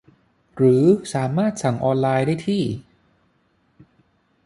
[0.55, 2.63] หรือสามารถสั่งออนไลน์ได้ที่